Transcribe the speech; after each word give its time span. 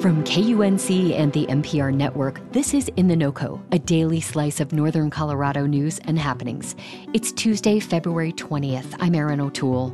From 0.00 0.24
KUNC 0.24 1.12
and 1.12 1.30
the 1.34 1.44
NPR 1.48 1.92
network, 1.92 2.40
this 2.52 2.72
is 2.72 2.90
In 2.96 3.06
the 3.06 3.14
NoCo, 3.14 3.60
a 3.70 3.78
daily 3.78 4.22
slice 4.22 4.58
of 4.58 4.72
Northern 4.72 5.10
Colorado 5.10 5.66
news 5.66 5.98
and 6.06 6.18
happenings. 6.18 6.74
It's 7.12 7.32
Tuesday, 7.32 7.80
February 7.80 8.32
20th. 8.32 8.96
I'm 8.98 9.14
Erin 9.14 9.42
O'Toole. 9.42 9.90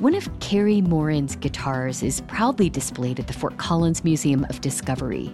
One 0.00 0.16
of 0.16 0.28
Cary 0.40 0.80
Morin's 0.80 1.36
guitars 1.36 2.02
is 2.02 2.22
proudly 2.22 2.68
displayed 2.68 3.20
at 3.20 3.28
the 3.28 3.32
Fort 3.32 3.56
Collins 3.58 4.02
Museum 4.02 4.44
of 4.50 4.60
Discovery. 4.60 5.32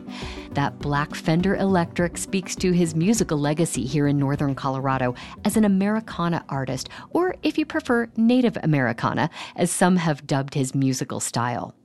That 0.50 0.78
black 0.80 1.14
Fender 1.14 1.56
Electric 1.56 2.18
speaks 2.18 2.54
to 2.56 2.72
his 2.72 2.94
musical 2.94 3.38
legacy 3.38 3.86
here 3.86 4.06
in 4.06 4.18
northern 4.18 4.54
Colorado 4.54 5.14
as 5.46 5.56
an 5.56 5.64
Americana 5.64 6.44
artist, 6.50 6.90
or 7.08 7.36
if 7.42 7.56
you 7.56 7.64
prefer, 7.64 8.06
Native 8.18 8.58
Americana, 8.62 9.30
as 9.56 9.70
some 9.70 9.96
have 9.96 10.26
dubbed 10.26 10.52
his 10.52 10.74
musical 10.74 11.20
style. 11.20 11.77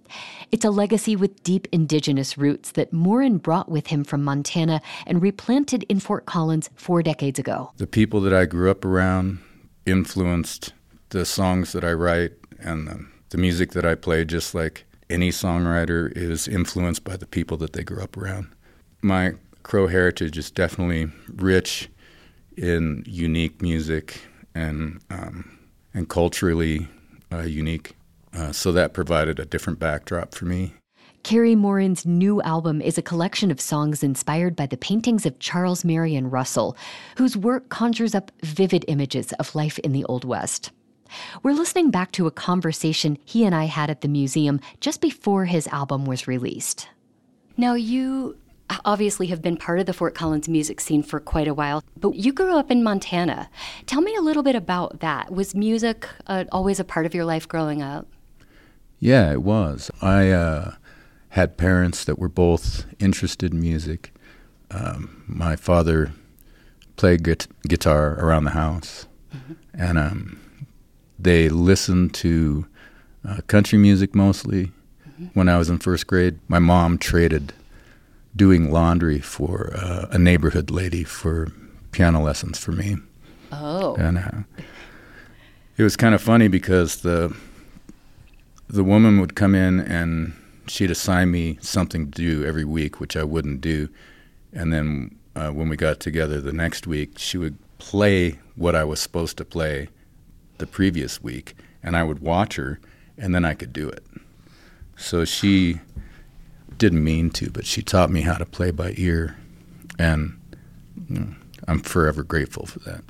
It's 0.51 0.65
a 0.65 0.69
legacy 0.69 1.15
with 1.15 1.43
deep 1.43 1.67
indigenous 1.71 2.37
roots 2.37 2.71
that 2.73 2.93
Morin 2.93 3.37
brought 3.39 3.69
with 3.69 3.87
him 3.87 4.03
from 4.03 4.23
Montana 4.23 4.81
and 5.07 5.21
replanted 5.21 5.83
in 5.89 5.99
Fort 5.99 6.25
Collins 6.25 6.69
four 6.75 7.01
decades 7.01 7.39
ago. 7.39 7.71
The 7.77 7.87
people 7.87 8.21
that 8.21 8.33
I 8.33 8.45
grew 8.45 8.69
up 8.69 8.85
around 8.85 9.39
influenced 9.85 10.73
the 11.09 11.25
songs 11.25 11.71
that 11.71 11.83
I 11.83 11.93
write 11.93 12.33
and 12.59 12.87
the, 12.87 13.05
the 13.29 13.37
music 13.37 13.71
that 13.71 13.85
I 13.85 13.95
play, 13.95 14.25
just 14.25 14.53
like 14.53 14.85
any 15.09 15.29
songwriter 15.29 16.11
is 16.15 16.47
influenced 16.47 17.03
by 17.03 17.17
the 17.17 17.27
people 17.27 17.57
that 17.57 17.73
they 17.73 17.83
grew 17.83 18.01
up 18.01 18.17
around. 18.17 18.47
My 19.01 19.33
Crow 19.63 19.87
heritage 19.87 20.37
is 20.37 20.51
definitely 20.51 21.09
rich 21.33 21.89
in 22.57 23.03
unique 23.07 23.61
music 23.61 24.21
and 24.53 24.99
um, 25.09 25.57
and 25.93 26.09
culturally 26.09 26.87
uh, 27.31 27.43
unique. 27.43 27.93
Uh, 28.35 28.51
so 28.51 28.71
that 28.71 28.93
provided 28.93 29.39
a 29.39 29.45
different 29.45 29.79
backdrop 29.79 30.33
for 30.33 30.45
me. 30.45 30.73
Cary 31.23 31.55
Morin's 31.55 32.05
new 32.05 32.41
album 32.41 32.81
is 32.81 32.97
a 32.97 33.01
collection 33.01 33.49
of 33.49 33.61
songs 33.61 34.03
inspired 34.03 34.57
by 34.57 34.65
the 34.65 34.75
paintings 34.75 35.25
of 35.25 35.39
Charles 35.39 35.85
Marion 35.85 36.29
Russell, 36.29 36.75
whose 37.17 37.37
work 37.37 37.69
conjures 37.69 38.13
up 38.13 38.31
vivid 38.41 38.83
images 38.89 39.31
of 39.33 39.55
life 39.55 39.79
in 39.79 39.93
the 39.93 40.03
Old 40.05 40.25
West. 40.25 40.71
We're 41.41 41.53
listening 41.53 41.91
back 41.91 42.11
to 42.13 42.27
a 42.27 42.31
conversation 42.31 43.17
he 43.23 43.45
and 43.45 43.55
I 43.55 43.65
had 43.65 43.89
at 43.89 44.01
the 44.01 44.07
museum 44.07 44.59
just 44.81 44.99
before 44.99 45.45
his 45.45 45.67
album 45.67 46.05
was 46.05 46.27
released. 46.27 46.89
Now, 47.55 47.75
you 47.75 48.35
obviously 48.83 49.27
have 49.27 49.41
been 49.41 49.55
part 49.55 49.79
of 49.79 49.85
the 49.85 49.93
Fort 49.93 50.15
Collins 50.15 50.49
music 50.49 50.81
scene 50.81 51.03
for 51.03 51.19
quite 51.19 51.47
a 51.47 51.53
while, 51.53 51.83
but 51.97 52.15
you 52.15 52.33
grew 52.33 52.57
up 52.57 52.71
in 52.71 52.83
Montana. 52.83 53.49
Tell 53.85 54.01
me 54.01 54.15
a 54.15 54.21
little 54.21 54.43
bit 54.43 54.55
about 54.55 54.99
that. 54.99 55.31
Was 55.31 55.55
music 55.55 56.07
uh, 56.27 56.45
always 56.51 56.79
a 56.79 56.83
part 56.83 57.05
of 57.05 57.13
your 57.13 57.25
life 57.25 57.47
growing 57.47 57.81
up? 57.81 58.07
Yeah, 59.03 59.33
it 59.33 59.43
was. 59.43 59.91
I 60.01 60.29
uh, 60.29 60.75
had 61.31 61.57
parents 61.57 62.05
that 62.05 62.17
were 62.17 62.29
both 62.29 62.85
interested 62.99 63.51
in 63.51 63.59
music. 63.59 64.13
Um, 64.71 65.25
my 65.27 65.57
father 65.57 66.13
played 66.95 67.21
gu- 67.21 67.35
guitar 67.67 68.13
around 68.17 68.45
the 68.45 68.51
house, 68.51 69.07
mm-hmm. 69.35 69.53
and 69.73 69.97
um, 69.97 70.39
they 71.19 71.49
listened 71.49 72.13
to 72.13 72.65
uh, 73.27 73.41
country 73.47 73.77
music 73.77 74.15
mostly. 74.15 74.71
Mm-hmm. 75.05 75.25
When 75.33 75.49
I 75.49 75.57
was 75.57 75.69
in 75.69 75.79
first 75.79 76.07
grade, 76.07 76.39
my 76.47 76.59
mom 76.59 76.97
traded 76.97 77.51
doing 78.33 78.71
laundry 78.71 79.19
for 79.19 79.73
uh, 79.75 80.07
a 80.11 80.17
neighborhood 80.17 80.71
lady 80.71 81.03
for 81.03 81.51
piano 81.91 82.23
lessons 82.23 82.57
for 82.57 82.71
me. 82.71 82.95
Oh. 83.51 83.95
And 83.95 84.17
uh, 84.17 84.63
it 85.75 85.83
was 85.83 85.97
kind 85.97 86.15
of 86.15 86.21
funny 86.21 86.47
because 86.47 87.01
the 87.01 87.35
the 88.67 88.83
woman 88.83 89.19
would 89.19 89.35
come 89.35 89.55
in 89.55 89.79
and 89.79 90.33
she'd 90.67 90.91
assign 90.91 91.31
me 91.31 91.57
something 91.61 92.11
to 92.11 92.11
do 92.11 92.45
every 92.45 92.65
week, 92.65 92.99
which 92.99 93.15
I 93.15 93.23
wouldn't 93.23 93.61
do. 93.61 93.89
And 94.51 94.71
then 94.71 95.15
uh, 95.35 95.49
when 95.49 95.69
we 95.69 95.75
got 95.75 95.99
together 95.99 96.39
the 96.39 96.53
next 96.53 96.87
week, 96.87 97.17
she 97.17 97.37
would 97.37 97.57
play 97.77 98.39
what 98.55 98.75
I 98.75 98.83
was 98.83 98.99
supposed 98.99 99.37
to 99.37 99.45
play 99.45 99.89
the 100.57 100.67
previous 100.67 101.21
week, 101.21 101.55
and 101.81 101.97
I 101.97 102.03
would 102.03 102.19
watch 102.19 102.55
her, 102.55 102.79
and 103.17 103.33
then 103.33 103.43
I 103.43 103.53
could 103.53 103.73
do 103.73 103.89
it. 103.89 104.05
So 104.95 105.25
she 105.25 105.79
didn't 106.77 107.03
mean 107.03 107.29
to, 107.31 107.49
but 107.49 107.65
she 107.65 107.81
taught 107.81 108.09
me 108.09 108.21
how 108.21 108.35
to 108.35 108.45
play 108.45 108.71
by 108.71 108.93
ear, 108.97 109.35
and 109.97 110.39
you 111.09 111.19
know, 111.19 111.27
I'm 111.67 111.79
forever 111.79 112.23
grateful 112.23 112.65
for 112.65 112.79
that. 112.79 113.03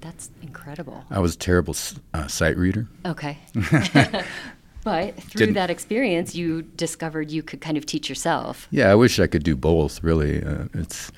That's 0.00 0.30
incredible. 0.42 1.04
I 1.10 1.20
was 1.20 1.34
a 1.34 1.38
terrible 1.38 1.74
uh, 2.12 2.26
sight 2.26 2.56
reader. 2.56 2.88
Okay. 3.06 3.38
but 4.84 5.16
through 5.16 5.38
Didn't, 5.38 5.54
that 5.54 5.70
experience, 5.70 6.34
you 6.34 6.62
discovered 6.62 7.30
you 7.30 7.42
could 7.42 7.60
kind 7.60 7.76
of 7.76 7.86
teach 7.86 8.08
yourself. 8.08 8.68
Yeah, 8.70 8.90
I 8.90 8.94
wish 8.94 9.18
I 9.18 9.26
could 9.26 9.42
do 9.42 9.56
both. 9.56 10.02
Really, 10.02 10.44
uh, 10.44 10.66
it's 10.74 11.10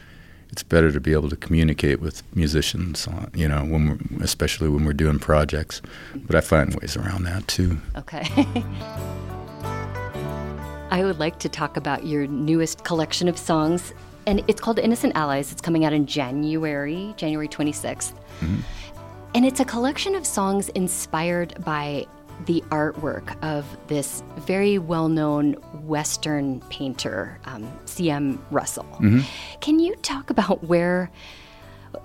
it's 0.50 0.62
better 0.62 0.93
to 0.93 1.00
be 1.00 1.12
able 1.12 1.28
to 1.28 1.37
communicate 1.37 2.00
with 2.00 2.22
musicians, 2.34 3.09
uh, 3.09 3.27
you 3.34 3.49
know, 3.49 3.65
when 3.65 3.88
we're, 3.88 3.99
especially 4.25 4.69
when 4.69 4.84
we're 4.84 4.93
doing 4.93 5.19
projects. 5.19 5.82
But 6.15 6.37
I 6.37 6.41
find 6.41 6.75
ways 6.77 6.97
around 6.97 7.25
that 7.25 7.47
too. 7.49 7.78
Okay. 7.97 8.25
I 10.91 11.03
would 11.03 11.19
like 11.19 11.41
to 11.41 11.48
talk 11.48 11.77
about 11.77 12.06
your 12.06 12.28
newest 12.28 12.84
collection 12.84 13.27
of 13.28 13.37
songs, 13.37 13.93
and 14.27 14.44
it's 14.47 14.60
called 14.60 14.78
Innocent 14.78 15.16
Allies. 15.16 15.50
It's 15.50 15.60
coming 15.60 15.84
out 15.84 15.93
in 15.93 16.06
January, 16.06 17.12
January 17.16 17.48
26th. 17.48 18.12
Mm-hmm. 18.41 18.60
And 19.34 19.44
it's 19.44 19.60
a 19.60 19.65
collection 19.65 20.15
of 20.15 20.25
songs 20.25 20.69
inspired 20.71 21.62
by 21.65 22.06
the 22.44 22.62
artwork 22.70 23.42
of 23.42 23.64
this 23.88 24.22
very 24.38 24.78
well 24.78 25.08
known 25.08 25.54
Western 25.84 26.60
painter, 26.69 27.38
um, 27.44 27.70
C.M. 27.86 28.44
Russell. 28.50 28.84
Mm-hmm. 29.00 29.20
Can 29.60 29.78
you 29.78 29.94
talk 29.97 30.30
about 30.30 30.64
where, 30.64 31.10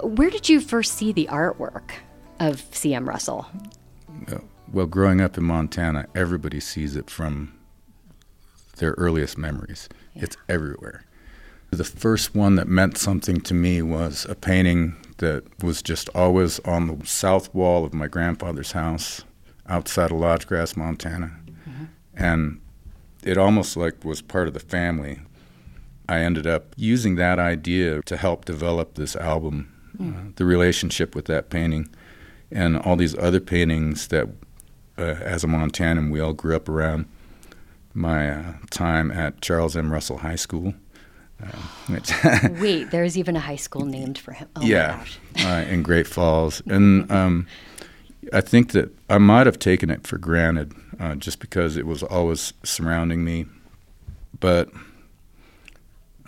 where 0.01 0.29
did 0.29 0.47
you 0.47 0.61
first 0.61 0.93
see 0.93 1.11
the 1.11 1.27
artwork 1.31 1.91
of 2.39 2.65
C.M. 2.71 3.07
Russell? 3.07 3.47
Well, 4.71 4.85
growing 4.85 5.19
up 5.19 5.37
in 5.37 5.43
Montana, 5.43 6.07
everybody 6.15 6.61
sees 6.61 6.95
it 6.95 7.09
from 7.09 7.53
their 8.77 8.91
earliest 8.91 9.37
memories. 9.37 9.89
Yeah. 10.15 10.23
It's 10.23 10.37
everywhere. 10.47 11.03
The 11.71 11.83
first 11.83 12.35
one 12.35 12.55
that 12.55 12.67
meant 12.67 12.97
something 12.97 13.41
to 13.41 13.53
me 13.53 13.81
was 13.81 14.25
a 14.29 14.35
painting 14.35 14.95
that 15.17 15.43
was 15.63 15.81
just 15.81 16.09
always 16.15 16.59
on 16.61 16.87
the 16.87 17.05
south 17.05 17.53
wall 17.53 17.85
of 17.85 17.93
my 17.93 18.07
grandfather's 18.07 18.71
house 18.71 19.23
outside 19.67 20.11
of 20.11 20.17
Lodge 20.17 20.47
Grass, 20.47 20.75
Montana, 20.75 21.31
mm-hmm. 21.67 21.85
and 22.15 22.59
it 23.23 23.37
almost 23.37 23.77
like 23.77 24.03
was 24.03 24.21
part 24.21 24.47
of 24.47 24.53
the 24.53 24.59
family. 24.59 25.19
I 26.09 26.19
ended 26.19 26.45
up 26.47 26.73
using 26.75 27.15
that 27.15 27.39
idea 27.39 28.01
to 28.03 28.17
help 28.17 28.45
develop 28.45 28.95
this 28.95 29.15
album, 29.15 29.71
mm. 29.97 30.13
uh, 30.13 30.31
the 30.35 30.45
relationship 30.45 31.15
with 31.15 31.25
that 31.25 31.49
painting, 31.49 31.89
and 32.51 32.77
all 32.77 32.95
these 32.95 33.17
other 33.17 33.39
paintings 33.39 34.07
that, 34.07 34.27
uh, 34.97 35.01
as 35.01 35.43
a 35.43 35.47
Montanan, 35.47 36.11
we 36.11 36.19
all 36.19 36.33
grew 36.33 36.55
up 36.55 36.67
around. 36.67 37.05
My 37.93 38.29
uh, 38.29 38.53
time 38.69 39.11
at 39.11 39.41
Charles 39.41 39.75
M. 39.75 39.91
Russell 39.91 40.19
High 40.19 40.37
School. 40.37 40.73
Uh, 41.43 41.99
Wait, 42.59 42.91
there's 42.91 43.17
even 43.17 43.35
a 43.35 43.39
high 43.39 43.55
school 43.55 43.85
named 43.85 44.17
for 44.17 44.31
him. 44.31 44.47
Oh 44.55 44.61
yeah, 44.61 45.03
uh, 45.39 45.65
in 45.67 45.83
Great 45.83 46.07
Falls, 46.07 46.61
and 46.67 47.11
um, 47.11 47.47
I 48.31 48.41
think 48.41 48.71
that 48.71 48.91
I 49.09 49.17
might 49.17 49.47
have 49.47 49.59
taken 49.59 49.89
it 49.89 50.05
for 50.05 50.17
granted 50.17 50.73
uh, 50.99 51.15
just 51.15 51.39
because 51.39 51.77
it 51.77 51.85
was 51.85 52.03
always 52.03 52.53
surrounding 52.63 53.23
me. 53.23 53.45
But 54.39 54.69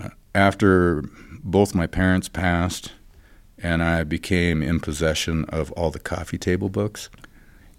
uh, 0.02 0.10
after 0.34 1.04
both 1.44 1.76
my 1.76 1.88
parents 1.88 2.30
passed 2.30 2.94
and 3.58 3.84
I 3.84 4.04
became 4.04 4.64
in 4.64 4.80
possession 4.80 5.46
of 5.46 5.72
all 5.74 5.92
the 5.92 6.00
coffee 6.00 6.38
table 6.38 6.70
books, 6.70 7.10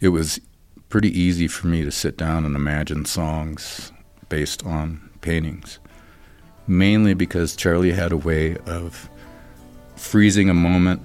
it 0.00 0.08
was 0.08 0.40
pretty 0.88 1.18
easy 1.18 1.48
for 1.48 1.66
me 1.66 1.84
to 1.84 1.90
sit 1.90 2.16
down 2.16 2.44
and 2.44 2.54
imagine 2.54 3.04
songs 3.04 3.90
based 4.28 4.64
on 4.64 5.10
paintings. 5.22 5.78
Mainly 6.66 7.14
because 7.14 7.56
Charlie 7.56 7.92
had 7.92 8.12
a 8.12 8.16
way 8.16 8.56
of 8.58 9.10
freezing 9.96 10.48
a 10.48 10.54
moment 10.54 11.02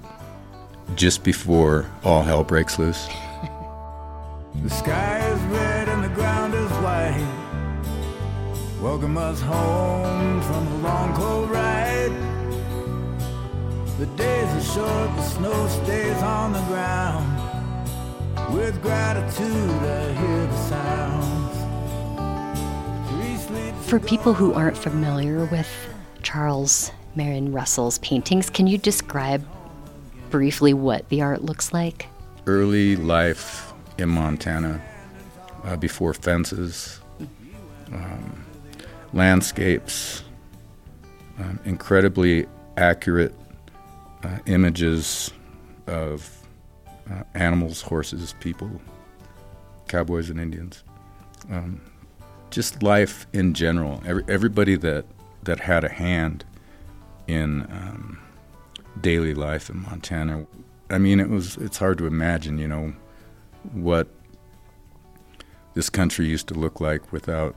just 0.96 1.22
before 1.24 1.86
all 2.04 2.22
hell 2.22 2.44
breaks 2.44 2.78
loose. 2.78 3.06
the 4.62 4.70
sky 4.70 5.18
is 5.18 5.40
red 5.44 5.88
and 5.88 6.04
the 6.04 6.08
ground 6.08 6.54
is 6.54 6.70
white. 6.82 7.40
Welcome 8.80 9.18
us 9.18 9.40
home 9.40 10.40
from 10.42 10.66
a 10.66 10.76
long 10.78 11.14
cold 11.14 11.50
ride. 11.50 12.12
The 13.98 14.06
days 14.16 14.48
are 14.48 14.74
short, 14.74 15.16
the 15.16 15.22
snow 15.22 15.68
stays 15.68 16.22
on 16.22 16.52
the 16.54 16.62
ground. 16.62 17.36
With 18.54 18.80
gratitude, 18.80 19.70
I 19.82 20.12
hear 20.14 20.46
the 20.46 20.56
sounds. 20.68 21.56
Three 23.10 23.36
sleeps 23.36 23.88
For 23.88 24.00
people 24.00 24.32
who 24.32 24.54
aren't 24.54 24.78
familiar 24.78 25.44
with 25.44 25.68
Charles 26.22 26.90
Marion 27.14 27.52
Russell's 27.52 27.98
paintings, 27.98 28.48
can 28.48 28.66
you 28.66 28.78
describe 28.78 29.44
briefly 30.30 30.72
what 30.72 31.08
the 31.08 31.22
art 31.22 31.42
looks 31.42 31.72
like? 31.72 32.06
Early 32.46 32.96
life 32.96 33.72
in 33.98 34.08
Montana, 34.08 34.80
uh, 35.64 35.76
before 35.76 36.14
fences, 36.14 37.00
um, 37.92 38.44
landscapes, 39.12 40.22
um, 41.38 41.58
incredibly 41.64 42.46
accurate 42.76 43.34
uh, 44.22 44.38
images 44.46 45.32
of 45.86 46.46
uh, 47.10 47.22
animals, 47.34 47.82
horses, 47.82 48.34
people, 48.40 48.70
cowboys, 49.88 50.30
and 50.30 50.40
Indians. 50.40 50.84
Um, 51.50 51.80
just 52.50 52.82
life 52.82 53.26
in 53.32 53.54
general. 53.54 54.02
Every, 54.06 54.24
everybody 54.28 54.76
that, 54.76 55.04
that 55.42 55.60
had 55.60 55.84
a 55.84 55.88
hand 55.88 56.44
in 57.26 57.62
um, 57.62 58.18
daily 59.00 59.34
life 59.34 59.68
in 59.70 59.82
Montana. 59.82 60.46
I 60.88 60.98
mean, 60.98 61.20
it 61.20 61.28
was 61.28 61.56
it's 61.58 61.78
hard 61.78 61.98
to 61.98 62.06
imagine, 62.06 62.58
you 62.58 62.68
know, 62.68 62.92
what 63.72 64.08
this 65.74 65.90
country 65.90 66.26
used 66.26 66.48
to 66.48 66.54
look 66.54 66.80
like 66.80 67.12
without 67.12 67.56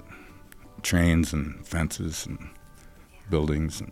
trains 0.83 1.33
and 1.33 1.65
fences 1.65 2.25
and 2.25 2.49
buildings 3.29 3.79
and 3.81 3.91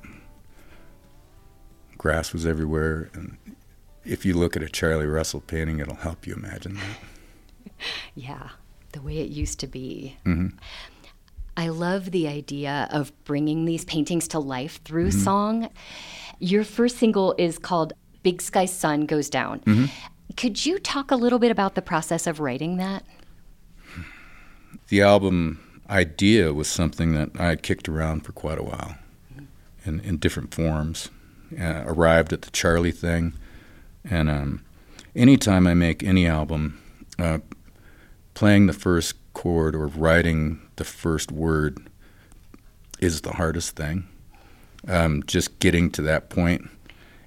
grass 1.98 2.34
was 2.34 2.46
everywhere. 2.46 3.10
And 3.14 3.38
if 4.06 4.26
you 4.26 4.34
look 4.34 4.56
at 4.56 4.64
a 4.64 4.70
Charlie 4.70 5.06
Russell 5.08 5.42
painting, 5.42 5.80
it'll 5.80 5.96
help 5.96 6.28
you 6.28 6.34
imagine 6.34 6.76
that. 6.76 6.98
Yeah, 8.14 8.50
the 8.92 9.02
way 9.02 9.18
it 9.18 9.30
used 9.30 9.60
to 9.62 9.68
be. 9.68 10.16
Mhm. 10.26 10.54
I 11.58 11.70
love 11.70 12.12
the 12.12 12.28
idea 12.28 12.88
of 12.92 13.12
bringing 13.24 13.66
these 13.66 13.86
paintings 13.86 14.28
to 14.30 14.40
life 14.40 14.80
through 14.84 15.12
song. 15.12 15.70
Your 16.42 16.64
first 16.64 16.98
single 16.98 17.36
is 17.38 17.60
called 17.60 17.94
Big 18.24 18.42
Sky 18.42 18.66
Sun 18.66 19.06
Goes 19.06 19.30
Down. 19.30 19.90
Could 20.36 20.66
you 20.66 20.80
talk 20.80 21.12
a 21.12 21.16
little 21.16 21.38
bit 21.40 21.52
about 21.52 21.76
the 21.76 21.82
process 21.82 22.26
of 22.26 22.40
writing 22.40 22.78
that? 22.78 23.04
the 24.88 25.02
album 25.02 25.60
idea 25.90 26.54
was 26.54 26.68
something 26.68 27.14
that 27.14 27.30
I 27.40 27.48
had 27.48 27.64
kicked 27.64 27.88
around 27.88 28.26
for 28.26 28.34
quite 28.34 28.58
a 28.58 28.64
while 28.64 28.96
in, 29.86 30.02
in 30.02 30.18
different 30.18 30.54
forms. 30.54 31.10
Uh, 31.58 31.84
arrived 31.86 32.34
at 32.34 32.42
the 32.42 32.50
Charlie 32.52 32.92
thing. 32.92 33.34
And 34.04 34.30
um, 34.30 34.66
anytime 35.16 35.68
I 35.68 35.74
make 35.74 36.02
any 36.02 36.26
album, 36.26 36.82
uh, 37.20 37.40
playing 38.34 38.66
the 38.66 38.74
first 38.74 39.14
chord 39.34 39.76
or 39.76 39.88
writing 39.88 40.62
the 40.78 40.84
first 40.84 41.32
word 41.32 41.78
is 43.00 43.22
the 43.22 43.34
hardest 43.34 43.76
thing. 43.76 44.08
Um, 44.88 45.24
just 45.28 45.60
getting 45.60 45.92
to 45.92 46.02
that 46.04 46.30
point. 46.30 46.70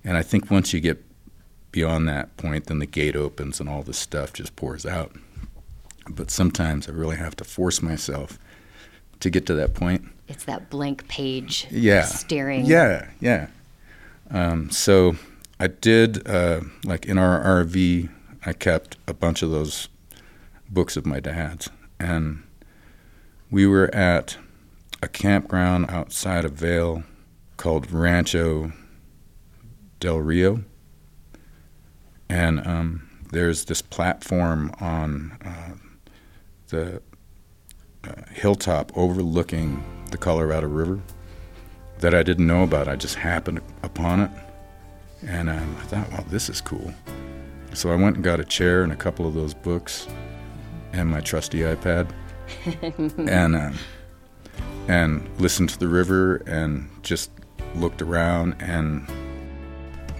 And 0.02 0.16
I 0.16 0.22
think 0.22 0.50
once 0.50 0.72
you 0.72 0.80
get 0.80 1.04
beyond 1.70 2.08
that 2.08 2.36
point, 2.36 2.66
then 2.66 2.78
the 2.80 2.86
gate 2.86 3.14
opens 3.16 3.60
and 3.60 3.68
all 3.68 3.82
this 3.82 3.98
stuff 3.98 4.32
just 4.32 4.56
pours 4.56 4.84
out 4.84 5.12
but 6.10 6.30
sometimes 6.30 6.88
I 6.88 6.92
really 6.92 7.16
have 7.16 7.36
to 7.36 7.44
force 7.44 7.80
myself 7.82 8.38
to 9.20 9.30
get 9.30 9.46
to 9.46 9.54
that 9.54 9.74
point. 9.74 10.04
It's 10.28 10.44
that 10.44 10.68
blank 10.70 11.08
page 11.08 11.66
Yeah. 11.70 12.04
staring. 12.04 12.66
Yeah, 12.66 13.08
yeah. 13.20 13.46
Um, 14.30 14.70
so 14.70 15.16
I 15.58 15.68
did, 15.68 16.28
uh, 16.28 16.60
like 16.84 17.06
in 17.06 17.16
our 17.18 17.42
RV, 17.42 18.10
I 18.44 18.52
kept 18.52 18.96
a 19.06 19.14
bunch 19.14 19.42
of 19.42 19.50
those 19.50 19.88
books 20.68 20.96
of 20.96 21.06
my 21.06 21.20
dad's. 21.20 21.70
And 21.98 22.42
we 23.50 23.66
were 23.66 23.94
at 23.94 24.36
a 25.02 25.08
campground 25.08 25.86
outside 25.88 26.44
of 26.44 26.52
Vail 26.52 27.02
called 27.56 27.90
Rancho 27.90 28.72
Del 30.00 30.18
Rio. 30.18 30.64
And 32.28 32.66
um, 32.66 33.08
there's 33.30 33.66
this 33.66 33.82
platform 33.82 34.72
on 34.80 35.38
uh, 35.44 35.74
the 36.68 37.02
uh, 38.04 38.22
hilltop 38.30 38.92
overlooking 38.96 39.82
the 40.10 40.18
Colorado 40.18 40.68
River 40.68 41.00
that 41.98 42.14
I 42.14 42.22
didn't 42.22 42.46
know 42.46 42.62
about. 42.62 42.88
I 42.88 42.96
just 42.96 43.16
happened 43.16 43.60
upon 43.82 44.20
it, 44.20 44.30
and 45.26 45.48
um, 45.48 45.76
I 45.80 45.84
thought, 45.84 46.10
"Wow, 46.12 46.24
this 46.28 46.48
is 46.48 46.60
cool." 46.60 46.92
So 47.72 47.90
I 47.90 47.96
went 47.96 48.16
and 48.16 48.24
got 48.24 48.40
a 48.40 48.44
chair 48.44 48.82
and 48.82 48.92
a 48.92 48.96
couple 48.96 49.26
of 49.26 49.34
those 49.34 49.54
books, 49.54 50.06
and 50.92 51.08
my 51.08 51.20
trusty 51.20 51.60
iPad, 51.60 52.10
and 53.28 53.56
um, 53.56 53.74
and 54.88 55.28
listened 55.38 55.68
to 55.70 55.78
the 55.78 55.88
river 55.88 56.36
and 56.46 56.88
just 57.02 57.30
looked 57.74 58.02
around, 58.02 58.56
and 58.60 59.06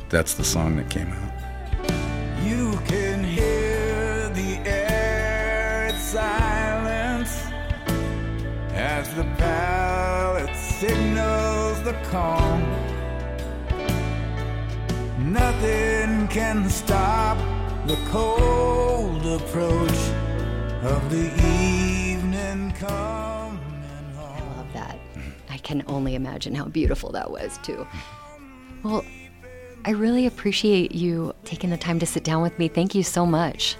that's 0.08 0.34
the 0.34 0.44
song 0.44 0.76
that 0.76 0.90
came 0.90 1.08
out. 1.08 1.32
You 2.44 2.78
can 2.86 3.24
hear 3.24 4.28
the 4.30 4.58
air, 4.68 5.90
silence 5.98 7.42
as 8.72 9.12
the 9.14 9.24
palette 9.38 10.54
signals 10.56 11.82
the 11.82 11.94
calm. 12.10 12.62
Nothing 15.32 16.28
can 16.28 16.68
stop 16.68 17.38
the 17.86 17.96
cold 18.10 19.24
approach 19.26 19.90
of 20.82 21.10
the 21.10 21.32
evening 21.46 22.72
coming 22.72 23.33
can 25.64 25.82
only 25.88 26.14
imagine 26.14 26.54
how 26.54 26.66
beautiful 26.66 27.10
that 27.12 27.30
was, 27.30 27.58
too. 27.62 27.86
Well, 28.82 29.04
I 29.84 29.90
really 29.90 30.26
appreciate 30.26 30.94
you 30.94 31.34
taking 31.44 31.70
the 31.70 31.76
time 31.76 31.98
to 31.98 32.06
sit 32.06 32.24
down 32.24 32.42
with 32.42 32.58
me. 32.58 32.68
Thank 32.68 32.94
you 32.94 33.02
so 33.02 33.26
much. 33.26 33.76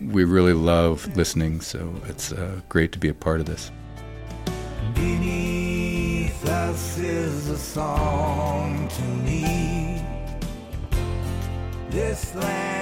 We 0.00 0.24
really 0.24 0.52
love 0.52 1.16
listening, 1.16 1.60
so 1.60 1.94
it's 2.08 2.32
uh, 2.32 2.60
great 2.68 2.92
to 2.92 2.98
be 2.98 3.08
a 3.08 3.14
part 3.14 3.40
of 3.40 3.46
this. 3.46 3.70
Beneath 4.94 6.44
us 6.46 6.98
is 6.98 7.48
a 7.48 7.58
song 7.58 8.88
to 8.88 9.02
me. 9.02 10.02
This 11.90 12.34
land 12.34 12.75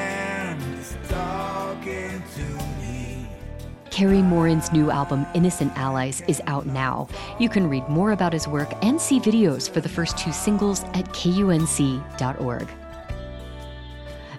Cary 3.95 4.23
Morin's 4.23 4.73
new 4.73 4.91
album, 4.91 5.25
Innocent 5.35 5.73
Allies, 5.77 6.21
is 6.23 6.43
out 6.49 6.67
now. 6.67 7.07
You 7.39 7.49
can 7.49 7.69
read 7.69 7.89
more 7.89 8.11
about 8.11 8.33
his 8.33 8.49
work 8.49 8.73
and 8.83 9.01
see 9.01 9.21
videos 9.21 9.71
for 9.71 9.81
the 9.81 9.89
first 9.89 10.19
two 10.19 10.33
singles 10.33 10.83
at 10.95 11.05
kunc.org. 11.11 12.69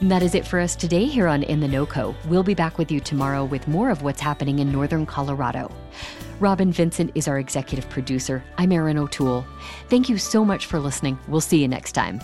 And 0.02 0.12
that 0.12 0.24
is 0.24 0.36
it 0.36 0.46
for 0.46 0.60
us 0.60 0.76
today 0.76 1.06
here 1.06 1.28
on 1.28 1.42
In 1.44 1.62
the 1.62 1.68
NoCo. 1.68 2.14
We'll 2.26 2.44
be 2.44 2.54
back 2.54 2.78
with 2.78 2.92
you 2.92 3.00
tomorrow 3.00 3.46
with 3.46 3.66
more 3.66 3.90
of 3.92 4.02
what's 4.02 4.20
happening 4.20 4.60
in 4.60 4.74
northern 4.74 5.06
Colorado. 5.06 5.72
Robin 6.42 6.70
Vincent 6.70 7.14
is 7.16 7.30
our 7.30 7.40
executive 7.40 7.90
producer. 7.90 8.44
I'm 8.58 8.74
Erin 8.74 8.98
O'Toole. 8.98 9.48
Thank 9.88 10.10
you 10.10 10.18
so 10.18 10.44
much 10.44 10.66
for 10.66 10.82
listening. 10.82 11.18
We'll 11.30 11.40
see 11.40 11.62
you 11.62 11.70
next 11.70 11.94
time. 11.94 12.20